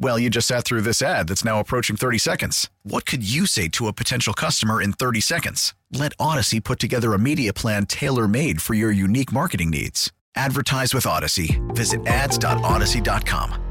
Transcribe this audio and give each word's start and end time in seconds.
Well, 0.00 0.18
you 0.18 0.30
just 0.30 0.46
sat 0.46 0.64
through 0.64 0.82
this 0.82 1.02
ad 1.02 1.26
that's 1.28 1.44
now 1.44 1.58
approaching 1.58 1.96
30 1.96 2.18
seconds. 2.18 2.70
What 2.84 3.04
could 3.04 3.28
you 3.28 3.46
say 3.46 3.66
to 3.70 3.88
a 3.88 3.92
potential 3.92 4.32
customer 4.32 4.80
in 4.80 4.92
30 4.92 5.20
seconds? 5.20 5.74
Let 5.92 6.16
Audacy 6.18 6.62
put 6.62 6.78
together 6.78 7.14
a 7.14 7.18
media 7.18 7.52
plan 7.52 7.84
tailor 7.86 8.28
made 8.28 8.62
for 8.62 8.74
your 8.74 8.92
unique 8.92 9.32
marketing 9.32 9.70
needs. 9.70 10.12
Advertise 10.36 10.94
with 10.94 11.02
Audacy. 11.04 11.58
Visit 11.74 12.06
ads.audacy.com. 12.06 13.64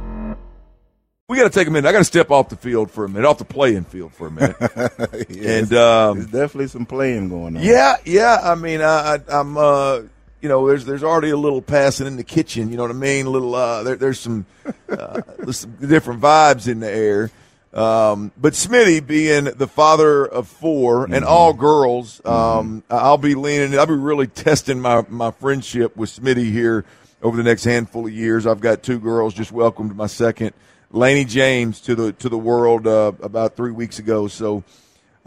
We 1.29 1.37
got 1.37 1.43
to 1.43 1.49
take 1.49 1.67
a 1.67 1.71
minute. 1.71 1.87
I 1.87 1.91
got 1.93 1.99
to 1.99 2.03
step 2.05 2.29
off 2.31 2.49
the 2.49 2.55
field 2.57 2.89
for 2.91 3.03
a 3.05 3.09
minute, 3.09 3.25
off 3.27 3.37
the 3.37 3.45
playing 3.45 3.83
field 3.85 4.13
for 4.13 4.27
a 4.27 4.31
minute. 4.31 4.55
Yes, 5.29 5.69
and 5.69 5.73
um, 5.73 6.17
there's 6.17 6.27
definitely 6.31 6.67
some 6.67 6.85
playing 6.85 7.29
going 7.29 7.57
on. 7.57 7.63
yeah, 7.63 7.95
yeah. 8.05 8.39
I 8.41 8.55
mean, 8.55 8.81
I, 8.81 9.15
I, 9.15 9.19
I'm, 9.29 9.57
uh, 9.57 10.01
you 10.41 10.49
know, 10.49 10.67
there's 10.67 10.85
there's 10.85 11.03
already 11.03 11.29
a 11.29 11.37
little 11.37 11.61
passing 11.61 12.07
in 12.07 12.15
the 12.15 12.23
kitchen. 12.23 12.69
You 12.69 12.77
know 12.77 12.83
what 12.83 12.91
I 12.91 12.95
mean? 12.95 13.25
A 13.25 13.29
little. 13.29 13.55
Uh, 13.55 13.83
there, 13.83 13.95
there's 13.95 14.19
some, 14.19 14.45
uh, 14.89 15.21
there's 15.39 15.59
some 15.59 15.71
different 15.75 16.21
vibes 16.21 16.67
in 16.67 16.79
the 16.79 16.89
air. 16.89 17.31
Um, 17.73 18.31
but 18.37 18.53
Smitty 18.53 19.05
being 19.05 19.43
the 19.43 19.67
father 19.67 20.25
of 20.25 20.47
4 20.47 21.13
and 21.13 21.23
all 21.25 21.53
girls, 21.53 22.25
um, 22.25 22.81
I'll 22.89 23.17
be 23.17 23.35
leaning. 23.35 23.77
I'll 23.77 23.85
be 23.85 23.93
really 23.93 24.27
testing 24.27 24.79
my 24.79 25.05
my 25.09 25.31
friendship 25.31 25.95
with 25.95 26.09
Smitty 26.09 26.51
here 26.51 26.85
over 27.21 27.35
the 27.35 27.43
next 27.43 27.63
handful 27.65 28.07
of 28.07 28.13
years. 28.13 28.47
I've 28.47 28.61
got 28.61 28.83
two 28.83 28.99
girls. 28.99 29.33
Just 29.33 29.51
welcomed 29.51 29.95
my 29.95 30.07
second, 30.07 30.53
Laney 30.91 31.25
James, 31.25 31.81
to 31.81 31.95
the 31.95 32.13
to 32.13 32.29
the 32.29 32.37
world 32.37 32.87
uh, 32.87 33.11
about 33.21 33.55
three 33.55 33.71
weeks 33.71 33.99
ago. 33.99 34.27
So. 34.27 34.63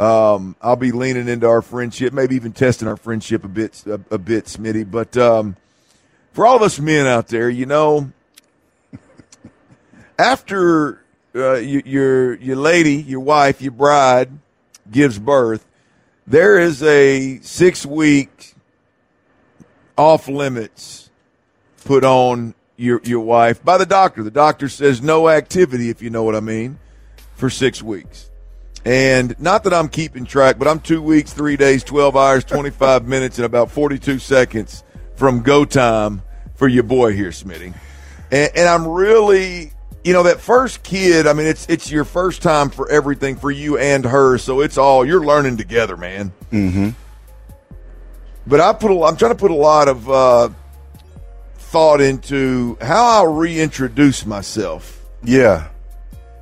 Um, 0.00 0.56
I'll 0.62 0.76
be 0.76 0.92
leaning 0.92 1.28
into 1.28 1.46
our 1.46 1.60
friendship, 1.60 2.14
maybe 2.14 2.34
even 2.34 2.52
testing 2.52 2.88
our 2.88 2.96
friendship 2.96 3.44
a 3.44 3.48
bit, 3.48 3.84
a, 3.86 4.00
a 4.10 4.16
bit, 4.16 4.46
Smitty. 4.46 4.90
But 4.90 5.14
um, 5.18 5.56
for 6.32 6.46
all 6.46 6.56
of 6.56 6.62
us 6.62 6.80
men 6.80 7.06
out 7.06 7.28
there, 7.28 7.50
you 7.50 7.66
know, 7.66 8.10
after 10.18 11.04
uh, 11.34 11.56
you, 11.56 11.82
your 11.84 12.34
your 12.36 12.56
lady, 12.56 12.94
your 12.94 13.20
wife, 13.20 13.60
your 13.60 13.72
bride 13.72 14.30
gives 14.90 15.18
birth, 15.18 15.66
there 16.26 16.58
is 16.58 16.82
a 16.82 17.38
six 17.40 17.84
week 17.84 18.54
off 19.98 20.28
limits 20.28 21.10
put 21.84 22.04
on 22.04 22.54
your 22.78 23.02
your 23.04 23.20
wife 23.20 23.62
by 23.62 23.76
the 23.76 23.84
doctor. 23.84 24.22
The 24.22 24.30
doctor 24.30 24.70
says 24.70 25.02
no 25.02 25.28
activity, 25.28 25.90
if 25.90 26.00
you 26.00 26.08
know 26.08 26.22
what 26.22 26.34
I 26.34 26.40
mean, 26.40 26.78
for 27.34 27.50
six 27.50 27.82
weeks. 27.82 28.30
And 28.84 29.38
not 29.38 29.64
that 29.64 29.74
I'm 29.74 29.88
keeping 29.88 30.24
track, 30.24 30.58
but 30.58 30.66
I'm 30.66 30.80
two 30.80 31.02
weeks, 31.02 31.32
three 31.32 31.56
days, 31.56 31.84
12 31.84 32.16
hours, 32.16 32.44
25 32.44 33.06
minutes, 33.08 33.38
and 33.38 33.44
about 33.44 33.70
42 33.70 34.18
seconds 34.18 34.84
from 35.16 35.42
go 35.42 35.64
time 35.64 36.22
for 36.54 36.66
your 36.66 36.82
boy 36.82 37.12
here, 37.12 37.28
Smitty. 37.30 37.74
And, 38.30 38.50
and 38.54 38.69
I'm 38.69 38.86
really, 38.88 39.72
you 40.02 40.12
know, 40.14 40.22
that 40.22 40.40
first 40.40 40.82
kid, 40.82 41.26
I 41.26 41.34
mean, 41.34 41.46
it's, 41.46 41.69
it's 41.69 41.90
your 41.90 42.04
first 42.04 42.40
time 42.42 42.70
for 42.70 42.90
everything 42.90 43.36
for 43.36 43.50
you 43.50 43.76
and 43.76 44.04
her. 44.04 44.38
So 44.38 44.60
it's 44.60 44.78
all, 44.78 45.04
you're 45.04 45.24
learning 45.24 45.58
together, 45.58 45.96
man. 45.98 46.32
Mm-hmm. 46.50 46.90
But 48.46 48.60
I 48.60 48.72
put, 48.72 48.90
a, 48.90 49.02
I'm 49.04 49.16
trying 49.16 49.32
to 49.32 49.38
put 49.38 49.50
a 49.50 49.54
lot 49.54 49.88
of, 49.88 50.08
uh, 50.10 50.48
thought 51.58 52.00
into 52.00 52.76
how 52.80 53.04
I'll 53.24 53.32
reintroduce 53.32 54.26
myself 54.26 55.04
Yeah. 55.22 55.69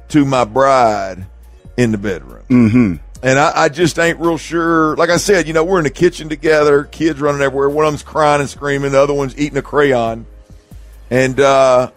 to 0.08 0.24
my 0.24 0.44
bride 0.44 1.26
in 1.78 1.92
the 1.92 1.98
bedroom. 1.98 2.44
Mm-hmm. 2.50 2.94
And 3.22 3.38
I, 3.38 3.64
I 3.64 3.68
just 3.68 3.98
ain't 3.98 4.18
real 4.18 4.36
sure. 4.36 4.96
Like 4.96 5.10
I 5.10 5.16
said, 5.16 5.46
you 5.46 5.54
know, 5.54 5.64
we're 5.64 5.78
in 5.78 5.84
the 5.84 5.90
kitchen 5.90 6.28
together, 6.28 6.84
kids 6.84 7.20
running 7.20 7.40
everywhere. 7.40 7.70
One 7.70 7.86
of 7.86 7.92
them's 7.92 8.02
crying 8.02 8.40
and 8.40 8.50
screaming, 8.50 8.92
the 8.92 9.00
other 9.00 9.14
one's 9.14 9.38
eating 9.38 9.56
a 9.56 9.62
crayon. 9.62 10.26
And 11.10 11.40
uh, 11.40 11.90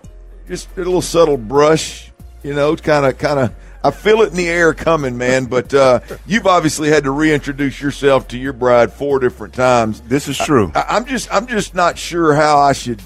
just 0.47 0.69
a 0.77 0.77
little 0.77 1.01
subtle 1.01 1.37
brush, 1.37 2.11
you 2.43 2.53
know, 2.53 2.75
kind 2.75 3.05
of, 3.05 3.17
kind 3.17 3.39
of. 3.39 3.53
I 3.83 3.89
feel 3.89 4.21
it 4.21 4.29
in 4.29 4.35
the 4.35 4.47
air 4.47 4.75
coming, 4.75 5.17
man. 5.17 5.45
But 5.45 5.73
uh, 5.73 6.01
you've 6.27 6.45
obviously 6.45 6.89
had 6.89 7.03
to 7.05 7.11
reintroduce 7.11 7.81
yourself 7.81 8.27
to 8.29 8.37
your 8.37 8.53
bride 8.53 8.93
four 8.93 9.19
different 9.19 9.55
times. 9.55 10.01
This 10.01 10.27
is 10.27 10.37
true. 10.37 10.71
I, 10.75 10.85
I'm 10.89 11.05
just, 11.05 11.33
I'm 11.33 11.47
just 11.47 11.73
not 11.73 11.97
sure 11.97 12.35
how 12.35 12.59
I 12.59 12.73
should, 12.73 13.01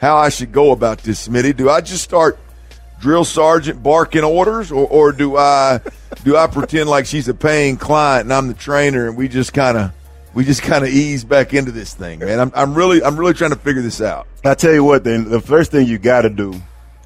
how 0.00 0.16
I 0.16 0.30
should 0.30 0.52
go 0.52 0.72
about 0.72 0.98
this, 0.98 1.28
Smitty. 1.28 1.54
Do 1.54 1.68
I 1.68 1.82
just 1.82 2.02
start 2.02 2.38
drill 3.00 3.24
sergeant 3.24 3.82
barking 3.82 4.24
orders, 4.24 4.70
or, 4.70 4.86
or 4.86 5.12
do 5.12 5.36
I 5.36 5.80
do 6.24 6.36
I 6.36 6.46
pretend 6.46 6.88
like 6.88 7.06
she's 7.06 7.28
a 7.28 7.34
paying 7.34 7.76
client 7.76 8.24
and 8.24 8.32
I'm 8.32 8.48
the 8.48 8.54
trainer, 8.54 9.08
and 9.08 9.16
we 9.16 9.28
just 9.28 9.52
kind 9.52 9.76
of 9.76 9.92
we 10.34 10.44
just 10.44 10.62
kind 10.62 10.84
of 10.84 10.90
ease 10.90 11.24
back 11.24 11.54
into 11.54 11.72
this 11.72 11.94
thing, 11.94 12.20
man? 12.20 12.40
I'm, 12.40 12.52
I'm 12.54 12.74
really 12.74 13.02
I'm 13.02 13.18
really 13.18 13.34
trying 13.34 13.50
to 13.50 13.58
figure 13.58 13.82
this 13.82 14.00
out. 14.00 14.26
I 14.44 14.54
tell 14.54 14.72
you 14.72 14.84
what, 14.84 15.04
then 15.04 15.28
the 15.28 15.40
first 15.40 15.70
thing 15.70 15.86
you 15.86 15.98
got 15.98 16.22
to 16.22 16.30
do, 16.30 16.54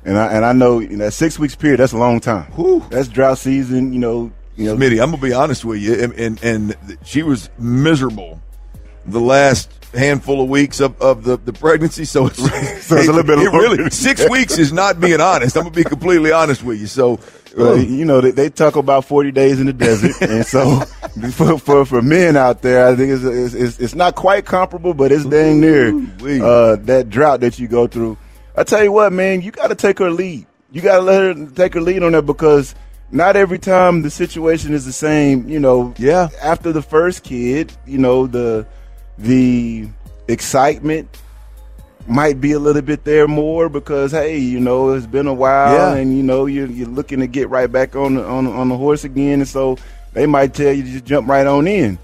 and 0.05 0.17
I 0.17 0.33
and 0.33 0.45
I 0.45 0.53
know 0.53 0.81
in 0.81 0.99
that 0.99 1.13
six 1.13 1.39
weeks 1.39 1.55
period 1.55 1.81
that's 1.81 1.93
a 1.93 1.99
long 1.99 2.21
time. 2.21 2.51
Whew. 2.53 2.85
That's 2.91 3.09
drought 3.09 3.39
season. 3.39 3.93
You 3.93 3.99
know, 3.99 4.33
you 4.57 4.67
know. 4.67 4.77
Smitty, 4.77 5.03
I'm 5.03 5.11
gonna 5.11 5.23
be 5.23 5.33
honest 5.33 5.65
with 5.65 5.81
you, 5.81 5.95
and, 5.95 6.13
and 6.15 6.43
and 6.43 6.99
she 7.05 7.23
was 7.23 7.51
miserable 7.59 8.41
the 9.05 9.21
last 9.21 9.82
handful 9.95 10.43
of 10.43 10.49
weeks 10.49 10.81
of, 10.81 11.01
of 11.01 11.25
the, 11.25 11.37
the 11.37 11.53
pregnancy. 11.53 12.05
So 12.05 12.27
it's, 12.27 12.39
So 12.87 12.97
it's 12.97 13.09
a 13.09 13.13
little 13.13 13.23
bit 13.25 13.39
it 13.39 13.51
really 13.51 13.91
six 13.91 14.29
weeks 14.29 14.59
is 14.59 14.73
not 14.73 15.01
being 15.01 15.21
honest. 15.21 15.57
I'm 15.57 15.65
gonna 15.65 15.75
be 15.75 15.85
completely 15.85 16.33
honest 16.33 16.63
with 16.63 16.81
you. 16.81 16.87
So 16.87 17.21
Uh, 17.59 17.75
you 17.75 18.05
know, 18.07 18.23
they, 18.23 18.31
they 18.31 18.49
talk 18.49 18.77
about 18.77 19.05
40 19.05 19.31
days 19.31 19.61
in 19.61 19.67
the 19.67 19.75
desert. 19.75 20.13
and 20.23 20.47
so 20.47 20.81
for, 21.33 21.59
for, 21.59 21.85
for 21.85 22.01
men 22.01 22.35
out 22.37 22.63
there, 22.63 22.87
I 22.87 22.97
think 22.97 23.13
it's, 23.13 23.23
it's, 23.25 23.55
it's, 23.55 23.79
it's 23.79 23.95
not 23.95 24.15
quite 24.15 24.47
comparable, 24.47 24.95
but 24.95 25.13
it's 25.13 25.27
dang 25.27 25.61
near 25.61 25.89
uh, 26.43 26.77
that 26.77 27.11
drought 27.11 27.41
that 27.41 27.59
you 27.59 27.69
go 27.69 27.87
through. 27.87 28.17
I 28.57 28.65
tell 28.65 28.83
you 28.83 28.91
what, 28.93 29.13
man, 29.13 29.43
you 29.43 29.51
got 29.51 29.69
to 29.69 29.75
take 29.75 29.99
her 29.99 30.11
lead. 30.11 30.47
You 30.71 30.81
got 30.81 30.97
to 30.97 31.03
let 31.03 31.21
her 31.37 31.47
take 31.55 31.75
her 31.75 31.83
lead 31.83 32.03
on 32.03 32.13
that 32.13 32.23
because 32.23 32.75
not 33.11 33.37
every 33.37 33.59
time 33.59 34.01
the 34.01 34.09
situation 34.11 34.73
is 34.73 34.87
the 34.87 34.93
same. 34.93 35.47
You 35.47 35.61
know, 35.61 35.93
Yeah. 35.99 36.31
After 36.43 36.73
the 36.73 36.81
first 36.83 37.23
kid, 37.23 37.71
you 37.87 37.99
know, 37.99 38.27
the, 38.27 38.67
the 39.19 39.89
excitement 40.29 41.09
might 42.09 42.41
be 42.41 42.53
a 42.53 42.59
little 42.59 42.83
bit 42.83 43.05
there 43.05 43.29
more 43.29 43.69
because 43.69 44.11
hey, 44.13 44.39
you 44.39 44.59
know, 44.61 44.91
it's 44.91 45.07
been 45.07 45.27
a 45.27 45.35
while 45.35 45.73
Yeah. 45.95 45.95
and 46.01 46.17
you 46.17 46.23
know 46.23 46.47
you're, 46.47 46.67
you're 46.67 46.89
looking 46.89 47.21
to 47.21 47.27
get 47.27 47.49
right 47.49 47.71
back 47.71 47.95
on 47.95 48.15
the, 48.17 48.25
on 48.25 48.47
on 48.47 48.69
the 48.69 48.77
horse 48.77 49.05
again, 49.05 49.41
and 49.41 49.49
so 49.49 49.79
they 50.13 50.27
might 50.27 50.53
tell 50.55 50.73
you 50.73 50.83
to 50.83 50.91
just 50.91 51.05
jump 51.05 51.29
right 51.29 51.47
on 51.47 51.67
in. 51.69 51.99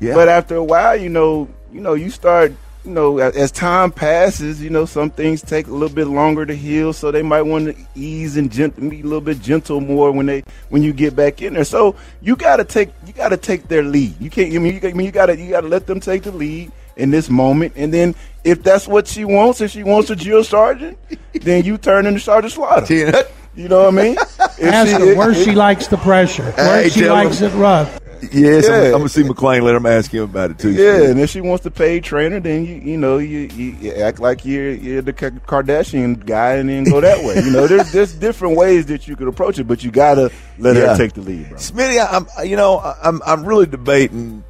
Yeah. 0.00 0.14
But 0.14 0.28
after 0.28 0.56
a 0.56 0.64
while, 0.64 0.96
you 0.96 1.08
know, 1.08 1.48
you 1.72 1.80
know, 1.80 1.94
you 1.94 2.10
start, 2.10 2.52
you 2.84 2.90
know, 2.92 3.18
as, 3.18 3.36
as 3.36 3.50
time 3.52 3.90
passes, 3.92 4.62
you 4.62 4.70
know, 4.70 4.84
some 4.86 5.10
things 5.10 5.42
take 5.42 5.66
a 5.66 5.72
little 5.72 5.94
bit 5.94 6.06
longer 6.06 6.46
to 6.46 6.54
heal, 6.54 6.92
so 6.92 7.10
they 7.10 7.22
might 7.22 7.42
want 7.42 7.66
to 7.66 7.76
ease 7.94 8.36
and 8.36 8.50
gent- 8.50 8.76
be 8.88 9.00
a 9.00 9.04
little 9.04 9.20
bit 9.20 9.40
gentle 9.40 9.80
more 9.80 10.10
when 10.12 10.26
they 10.26 10.42
when 10.70 10.82
you 10.82 10.92
get 10.92 11.14
back 11.16 11.42
in 11.42 11.54
there. 11.54 11.64
So 11.64 11.96
you 12.22 12.36
got 12.36 12.56
to 12.56 12.64
take 12.64 12.90
you 13.06 13.12
got 13.12 13.30
to 13.30 13.36
take 13.36 13.68
their 13.68 13.82
lead. 13.82 14.14
You 14.20 14.30
can't. 14.30 14.54
I 14.54 14.58
mean, 14.58 14.74
you, 14.74 14.80
got- 14.80 14.90
I 14.90 14.94
mean, 14.94 15.06
you 15.06 15.12
got 15.12 15.26
to 15.26 15.36
you 15.36 15.50
got 15.50 15.62
to 15.62 15.68
let 15.68 15.86
them 15.86 16.00
take 16.00 16.22
the 16.22 16.32
lead 16.32 16.72
in 16.96 17.10
this 17.10 17.28
moment, 17.30 17.74
and 17.76 17.92
then 17.92 18.14
if 18.44 18.62
that's 18.62 18.88
what 18.88 19.06
she 19.06 19.24
wants, 19.24 19.60
if 19.60 19.70
she 19.70 19.82
wants 19.84 20.10
a 20.10 20.16
drill 20.16 20.42
sergeant, 20.44 20.96
then 21.34 21.64
you 21.64 21.78
turn 21.78 22.06
into 22.06 22.20
Sergeant 22.20 22.52
Slaughter. 22.52 23.24
You 23.54 23.68
know 23.68 23.84
what 23.90 23.94
I 23.98 24.02
mean? 24.02 24.16
If 24.60 24.64
Ask 24.74 24.90
she- 24.90 24.94
her 25.08 25.14
where 25.16 25.30
if- 25.30 25.44
she 25.44 25.52
likes 25.52 25.86
the 25.88 25.96
pressure, 25.98 26.50
where 26.52 26.82
Hey, 26.82 26.88
she 26.88 27.08
likes 27.08 27.38
him. 27.40 27.52
it 27.52 27.54
rough. 27.54 27.97
Yes, 28.32 28.68
I'm, 28.68 28.84
I'm 28.86 28.92
gonna 28.92 29.08
see 29.08 29.22
McLean. 29.22 29.62
Let 29.64 29.74
him 29.74 29.86
ask 29.86 30.10
him 30.12 30.22
about 30.24 30.50
it 30.50 30.58
too. 30.58 30.72
Yeah, 30.72 31.04
and 31.10 31.20
if 31.20 31.30
she 31.30 31.40
wants 31.40 31.62
to 31.64 31.70
pay 31.70 32.00
trainer, 32.00 32.40
then 32.40 32.64
you 32.66 32.74
you 32.76 32.96
know 32.96 33.18
you, 33.18 33.40
you, 33.54 33.76
you 33.80 33.92
act 33.94 34.20
like 34.20 34.44
you're 34.44 34.70
you're 34.72 35.02
the 35.02 35.12
Kardashian 35.12 36.24
guy, 36.24 36.54
and 36.54 36.68
then 36.68 36.84
go 36.84 37.00
that 37.02 37.24
way. 37.24 37.36
You 37.42 37.50
know, 37.50 37.66
there's 37.66 37.90
there's 37.92 38.12
different 38.14 38.56
ways 38.56 38.86
that 38.86 39.08
you 39.08 39.16
could 39.16 39.28
approach 39.28 39.58
it, 39.58 39.64
but 39.64 39.82
you 39.84 39.90
gotta 39.90 40.30
let 40.58 40.76
Yeah. 40.76 40.88
her 40.92 40.96
take 40.96 41.12
the 41.14 41.20
lead, 41.22 41.48
bro. 41.48 41.58
Smitty, 41.58 42.06
I'm 42.38 42.46
you 42.48 42.56
know 42.56 42.78
I'm 43.02 43.20
I'm 43.26 43.44
really 43.44 43.66
debating 43.66 44.44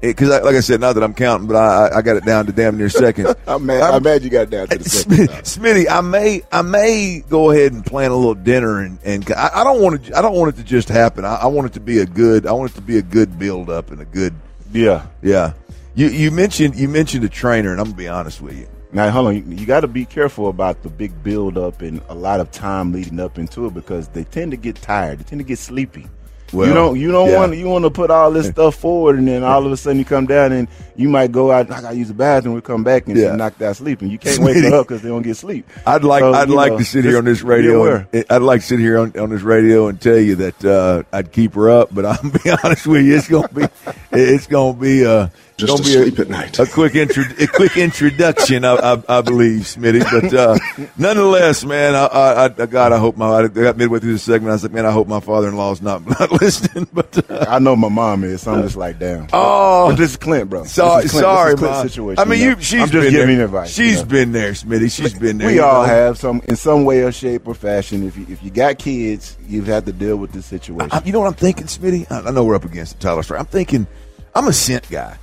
because 0.00 0.28
like 0.28 0.54
I 0.54 0.60
said, 0.60 0.80
not 0.80 0.94
that 0.94 1.02
I'm 1.02 1.14
counting, 1.14 1.48
but 1.48 1.56
I, 1.56 1.98
I 1.98 2.02
got 2.02 2.16
it 2.16 2.24
down 2.24 2.46
to 2.46 2.52
damn 2.52 2.76
near 2.76 2.88
seconds. 2.88 3.34
I'm 3.46 3.66
mad. 3.66 3.82
I'm, 3.82 4.02
mad 4.02 4.22
you 4.22 4.30
got 4.30 4.42
it 4.42 4.50
down 4.50 4.68
to 4.68 4.78
the 4.78 4.84
second. 4.88 5.28
Smitty, 5.28 5.86
I 5.90 6.00
may 6.00 6.42
I 6.52 6.62
may 6.62 7.24
go 7.28 7.50
ahead 7.50 7.72
and 7.72 7.84
plan 7.84 8.10
a 8.10 8.16
little 8.16 8.34
dinner, 8.34 8.80
and, 8.80 8.98
and 9.04 9.30
I, 9.32 9.50
I 9.56 9.64
don't 9.64 9.82
want 9.82 10.04
to 10.04 10.16
I 10.16 10.22
don't 10.22 10.34
want 10.36 10.54
it 10.54 10.58
to 10.58 10.64
just 10.64 10.88
happen. 10.88 11.24
I, 11.24 11.36
I 11.36 11.46
want 11.46 11.66
it 11.66 11.72
to 11.74 11.80
be 11.80 11.98
a 11.98 12.06
good 12.06 12.46
I 12.46 12.52
want 12.52 12.70
it 12.70 12.74
to 12.74 12.82
be 12.82 12.98
a 12.98 13.02
good 13.02 13.38
build 13.38 13.70
up 13.70 13.90
and 13.90 14.00
a 14.00 14.04
good 14.04 14.34
Yeah. 14.72 15.06
yeah. 15.22 15.54
You 15.94 16.08
you 16.08 16.30
mentioned 16.30 16.76
you 16.76 16.88
mentioned 16.88 17.24
a 17.24 17.28
trainer, 17.28 17.72
and 17.72 17.80
I'm 17.80 17.86
gonna 17.86 17.96
be 17.96 18.08
honest 18.08 18.40
with 18.40 18.56
you. 18.56 18.68
Now, 18.92 19.10
hold 19.10 19.26
on. 19.28 19.36
You, 19.36 19.42
you 19.56 19.66
got 19.66 19.80
to 19.80 19.88
be 19.88 20.06
careful 20.06 20.48
about 20.48 20.82
the 20.82 20.88
big 20.88 21.22
build 21.22 21.58
up 21.58 21.82
and 21.82 22.00
a 22.08 22.14
lot 22.14 22.40
of 22.40 22.50
time 22.50 22.92
leading 22.92 23.20
up 23.20 23.38
into 23.38 23.66
it 23.66 23.74
because 23.74 24.08
they 24.08 24.24
tend 24.24 24.52
to 24.52 24.56
get 24.56 24.76
tired. 24.76 25.18
They 25.18 25.24
tend 25.24 25.40
to 25.40 25.44
get 25.44 25.58
sleepy. 25.58 26.06
Well, 26.52 26.66
you 26.66 26.74
don't 26.74 26.98
you 26.98 27.12
don't 27.12 27.28
yeah. 27.28 27.36
want 27.36 27.56
you 27.56 27.66
want 27.68 27.84
to 27.84 27.90
put 27.90 28.10
all 28.10 28.30
this 28.30 28.46
stuff 28.50 28.76
forward 28.76 29.18
and 29.18 29.28
then 29.28 29.44
all 29.44 29.64
of 29.66 29.70
a 29.72 29.76
sudden 29.76 29.98
you 29.98 30.04
come 30.04 30.26
down 30.26 30.52
and 30.52 30.68
you 30.96 31.08
might 31.08 31.30
go 31.30 31.50
out 31.50 31.70
I 31.70 31.80
gotta 31.82 31.96
use 31.96 32.08
the 32.08 32.14
bathroom 32.14 32.54
we 32.54 32.60
come 32.60 32.82
back 32.84 33.06
and 33.06 33.16
Yeah. 33.16 33.36
knocked 33.36 33.60
out 33.62 33.76
sleeping 33.76 34.10
you 34.10 34.18
can't 34.18 34.38
wake 34.38 34.56
her 34.64 34.74
up 34.74 34.88
because 34.88 35.02
they 35.02 35.08
don't 35.10 35.22
get 35.22 35.36
sleep. 35.36 35.68
I'd 35.86 36.04
like 36.04 36.20
So, 36.22 36.32
I'd 36.32 36.48
like 36.48 36.72
know, 36.72 36.78
to 36.78 36.84
sit 36.84 37.04
here 37.04 37.18
on 37.18 37.24
this 37.24 37.42
radio. 37.42 38.06
And, 38.12 38.24
I'd 38.30 38.42
like 38.42 38.60
to 38.62 38.66
sit 38.66 38.78
here 38.78 38.98
on, 38.98 39.18
on 39.18 39.30
this 39.30 39.42
radio 39.42 39.88
and 39.88 40.00
tell 40.00 40.18
you 40.18 40.36
that 40.36 40.64
uh, 40.64 41.02
I'd 41.12 41.32
keep 41.32 41.54
her 41.54 41.70
up, 41.70 41.94
but 41.94 42.04
I'm 42.06 42.30
be 42.30 42.50
honest 42.62 42.86
with 42.86 43.04
you, 43.04 43.16
it's 43.16 43.28
gonna 43.28 43.48
be 43.48 43.66
it's 44.12 44.46
gonna 44.46 44.78
be 44.78 45.04
uh, 45.06 45.28
Just 45.58 45.76
to 45.76 45.82
be 45.82 45.88
sleep 45.88 46.18
a, 46.20 46.22
at 46.22 46.28
night. 46.28 46.58
A 46.60 46.66
quick 46.66 46.94
intro, 46.94 47.24
a 47.40 47.48
quick 47.48 47.76
introduction, 47.76 48.64
I, 48.64 48.74
I, 48.74 49.02
I 49.08 49.20
believe, 49.22 49.62
Smitty. 49.62 50.08
But 50.08 50.32
uh, 50.32 50.56
nonetheless, 50.96 51.64
man, 51.64 51.96
I, 51.96 52.06
I, 52.06 52.44
I 52.44 52.66
God, 52.66 52.92
I 52.92 52.98
hope 52.98 53.16
my 53.16 53.26
I 53.26 53.48
got 53.48 53.76
midway 53.76 53.98
through 53.98 54.12
the 54.12 54.20
segment. 54.20 54.50
I 54.50 54.52
was 54.54 54.62
like, 54.62 54.72
man, 54.72 54.86
I 54.86 54.92
hope 54.92 55.08
my 55.08 55.18
father-in-law's 55.18 55.82
not 55.82 56.06
not 56.20 56.30
listening. 56.40 56.86
But 56.92 57.28
uh, 57.28 57.46
I 57.48 57.58
know 57.58 57.74
my 57.74 57.88
mom 57.88 58.22
is, 58.22 58.42
so 58.42 58.54
I'm 58.54 58.62
just 58.62 58.76
like, 58.76 59.00
damn. 59.00 59.26
Oh. 59.32 59.88
but 59.88 59.96
this 59.96 60.12
is 60.12 60.16
Clint, 60.16 60.48
bro. 60.48 60.62
is 60.62 60.72
Clint. 60.72 61.10
sorry, 61.10 61.54
is 61.54 61.58
Clint's 61.58 61.92
situation. 61.92 62.20
I 62.20 62.24
mean, 62.24 62.40
you 62.40 62.54
she's 62.60 62.82
I'm 62.82 62.90
just 62.90 62.92
been 62.92 63.12
giving 63.12 63.36
there. 63.38 63.46
advice. 63.46 63.74
She's 63.74 63.96
you 63.96 64.02
know. 64.02 64.08
been 64.08 64.30
there, 64.30 64.52
Smitty. 64.52 64.94
She's 64.94 65.18
been 65.18 65.38
there. 65.38 65.48
We 65.48 65.58
all 65.58 65.82
know? 65.82 65.88
have 65.88 66.18
some 66.18 66.40
in 66.46 66.54
some 66.54 66.84
way 66.84 67.02
or 67.02 67.10
shape 67.10 67.48
or 67.48 67.54
fashion. 67.54 68.06
If 68.06 68.16
you 68.16 68.26
if 68.28 68.44
you 68.44 68.52
got 68.52 68.78
kids, 68.78 69.36
you've 69.48 69.66
had 69.66 69.86
to 69.86 69.92
deal 69.92 70.18
with 70.18 70.30
this 70.30 70.46
situation. 70.46 71.00
You 71.04 71.12
know 71.12 71.18
what 71.18 71.26
I'm 71.26 71.34
thinking, 71.34 71.66
Smitty? 71.66 72.10
I, 72.12 72.30
know 72.30 72.44
we're 72.44 72.54
up 72.54 72.64
against 72.64 72.94
the 72.94 73.02
Tyler 73.02 73.24
Strike. 73.24 73.40
I'm 73.40 73.46
thinking, 73.46 73.88
I'm 74.36 74.46
a 74.46 74.52
scent 74.52 74.88
guy. 74.88 75.18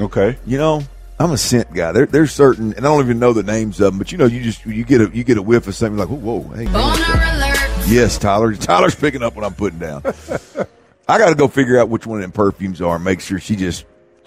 Okay. 0.00 0.38
You 0.46 0.58
know, 0.58 0.82
I'm 1.18 1.30
a 1.30 1.38
scent 1.38 1.72
guy. 1.72 1.92
There, 1.92 2.06
there's 2.06 2.32
certain, 2.32 2.74
and 2.74 2.80
I 2.80 2.88
don't 2.88 3.04
even 3.04 3.18
know 3.18 3.32
the 3.32 3.42
names 3.42 3.80
of 3.80 3.92
them, 3.92 3.98
but 3.98 4.12
you 4.12 4.18
know, 4.18 4.26
you 4.26 4.42
just 4.42 4.64
you 4.66 4.84
get 4.84 5.00
a 5.00 5.10
you 5.14 5.24
get 5.24 5.38
a 5.38 5.42
whiff 5.42 5.66
of 5.68 5.74
something 5.74 5.98
like, 5.98 6.08
whoa, 6.08 6.40
whoa 6.40 6.54
hey, 6.54 6.64
yes, 7.92 8.18
Tyler. 8.18 8.54
Tyler's 8.56 8.94
picking 8.94 9.22
up 9.22 9.36
what 9.36 9.44
I'm 9.44 9.54
putting 9.54 9.78
down. 9.78 10.02
I 11.08 11.18
got 11.18 11.30
to 11.30 11.34
go 11.34 11.48
figure 11.48 11.78
out 11.78 11.88
which 11.88 12.06
one 12.06 12.18
of 12.18 12.22
them 12.22 12.32
perfumes 12.32 12.80
are. 12.80 12.96
and 12.96 13.04
Make 13.04 13.20
sure 13.20 13.38
she 13.38 13.56
just 13.56 13.84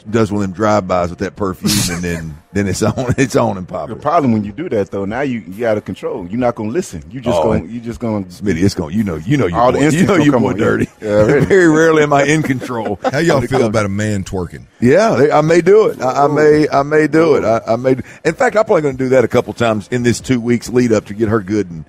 does 0.09 0.31
one 0.31 0.41
of 0.43 0.47
them 0.49 0.55
drive-bys 0.55 1.09
with 1.09 1.19
that 1.19 1.35
perfume, 1.35 1.71
and 1.95 2.03
then 2.03 2.37
then 2.53 2.67
it's 2.67 2.81
on, 2.83 2.93
it's 3.17 3.35
on 3.35 3.57
and 3.57 3.67
popping. 3.67 3.95
The 3.95 4.01
problem 4.01 4.31
when 4.33 4.43
you 4.43 4.51
do 4.51 4.69
that 4.69 4.91
though, 4.91 5.05
now 5.05 5.21
you 5.21 5.39
you 5.47 5.65
out 5.67 5.77
of 5.77 5.85
control. 5.85 6.27
You're 6.27 6.39
not 6.39 6.55
gonna 6.55 6.69
listen. 6.69 7.03
You 7.09 7.19
just 7.21 7.37
Oh, 7.37 7.43
gonna 7.43 7.59
and- 7.63 7.71
you 7.71 7.79
just 7.81 7.99
gonna 7.99 8.25
Smitty, 8.25 8.63
it's 8.63 8.75
gonna 8.75 8.93
You 8.93 9.03
know, 9.03 9.15
you 9.15 9.37
know, 9.37 9.47
you 9.47 9.55
All 9.55 9.71
the 9.71 9.79
you 9.91 10.05
know, 10.05 10.15
you 10.15 10.31
come 10.31 10.43
boy 10.43 10.51
on, 10.51 10.57
yeah. 10.57 10.63
dirty. 10.63 10.87
Yeah, 11.01 11.09
really. 11.09 11.45
Very 11.47 11.67
rarely 11.69 12.03
am 12.03 12.13
I 12.13 12.23
in 12.23 12.43
control. 12.43 12.99
How 13.11 13.17
y'all 13.19 13.39
when 13.39 13.47
feel 13.47 13.59
comes- 13.59 13.69
about 13.69 13.85
a 13.85 13.89
man 13.89 14.23
twerking? 14.23 14.65
Yeah, 14.79 15.15
they- 15.15 15.31
I 15.31 15.41
may 15.41 15.61
do 15.61 15.87
it. 15.87 16.01
I, 16.01 16.25
I 16.25 16.27
may, 16.27 16.67
I 16.69 16.83
may 16.83 17.07
do 17.07 17.35
it. 17.35 17.43
I, 17.43 17.73
I 17.73 17.75
may. 17.75 17.91
In 18.23 18.33
fact, 18.35 18.55
I'm 18.55 18.65
probably 18.65 18.81
going 18.83 18.97
to 18.97 19.03
do 19.03 19.09
that 19.09 19.23
a 19.23 19.27
couple 19.27 19.53
times 19.53 19.87
in 19.89 20.03
this 20.03 20.19
two 20.21 20.39
weeks 20.39 20.69
lead 20.69 20.91
up 20.91 21.05
to 21.05 21.13
get 21.13 21.29
her 21.29 21.39
good 21.41 21.69
and 21.71 21.85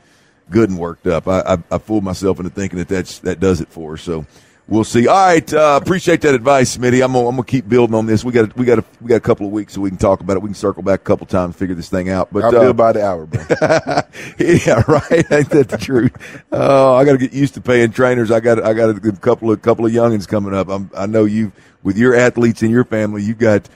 good 0.51 0.71
and 0.71 0.79
worked 0.79 1.07
up. 1.07 1.27
I, 1.29 1.41
I, 1.41 1.57
I 1.73 1.79
fooled 1.79 2.05
myself 2.05 2.39
into 2.39 2.51
thinking 2.51 2.79
that 2.79 2.89
that's 2.89 3.19
that 3.21 3.41
does 3.41 3.61
it 3.61 3.69
for 3.69 3.91
her. 3.93 3.97
So 3.97 4.25
we'll 4.69 4.85
see. 4.85 5.09
All 5.09 5.27
right, 5.27 5.55
uh, 5.55 5.79
appreciate 5.83 6.21
that 6.23 6.35
advice, 6.35 6.77
Smitty. 6.77 7.05
I'm 7.05 7.13
gonna, 7.13 7.29
I'm 7.29 7.37
gonna 7.37 7.45
keep 7.45 7.69
building 7.69 7.95
on 7.95 8.07
this. 8.07 8.25
We 8.25 8.33
got 8.33 8.57
we 8.57 8.65
got 8.65 8.79
a, 8.79 8.85
we 9.01 9.09
got 9.09 9.17
a 9.17 9.21
couple 9.21 9.47
of 9.47 9.53
weeks 9.53 9.75
so 9.75 9.81
we 9.81 9.91
can 9.91 9.99
talk 9.99 10.21
about 10.21 10.37
it. 10.37 10.43
We 10.43 10.49
can 10.49 10.55
circle 10.55 10.83
back 10.83 11.01
a 11.01 11.05
couple 11.05 11.27
times, 11.27 11.57
figure 11.57 11.75
this 11.75 11.89
thing 11.89 12.09
out. 12.09 12.33
But 12.33 12.45
I'll 12.45 12.57
uh, 12.57 12.73
by 12.73 12.93
the 12.93 13.05
hour, 13.05 13.27
bro. 13.27 13.45
yeah, 14.39 14.83
right. 14.89 15.33
Ain't 15.33 15.51
that 15.51 15.69
the 15.69 15.79
truth? 15.79 16.45
Oh, 16.53 16.95
I 16.95 17.05
got 17.05 17.13
to 17.13 17.19
get 17.19 17.33
used 17.33 17.55
to 17.55 17.61
paying 17.61 17.93
trainers. 17.93 18.31
I 18.31 18.41
got 18.41 18.63
I 18.63 18.73
got 18.73 18.91
a 18.91 19.13
couple 19.13 19.51
of 19.51 19.63
couple 19.63 19.87
of 19.87 19.93
youngins 19.93 20.27
coming 20.27 20.55
up. 20.55 20.69
I'm, 20.69 20.91
I 20.97 21.07
know 21.07 21.25
you 21.25 21.53
with 21.83 21.97
your 21.97 22.15
athletes 22.15 22.63
in 22.63 22.71
your 22.71 22.85
family. 22.85 23.23
You 23.23 23.35
got 23.35 23.69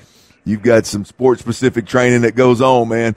you've 0.44 0.62
got 0.62 0.86
some 0.86 1.04
sports 1.04 1.40
specific 1.40 1.86
training 1.86 2.22
that 2.22 2.34
goes 2.34 2.60
on, 2.60 2.88
man. 2.88 3.16